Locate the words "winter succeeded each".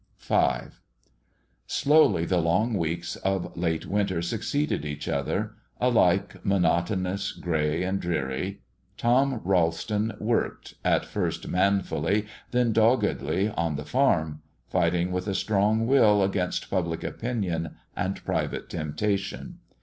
3.85-5.07